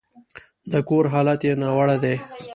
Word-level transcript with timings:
د 0.71 0.73
کور 0.87 1.05
حالت 1.13 1.39
يې 1.47 1.53
ناوړه 1.61 1.97
دی. 2.03 2.15